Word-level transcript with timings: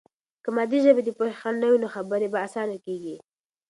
که 0.43 0.49
مادي 0.55 0.79
ژبه 0.85 1.01
د 1.03 1.09
پوهې 1.17 1.35
خنډ 1.41 1.57
نه 1.61 1.67
وي، 1.71 1.77
نو 1.83 1.87
خبرې 1.95 2.27
به 2.33 2.37
آسانه 2.47 2.77
کیږي. 2.85 3.15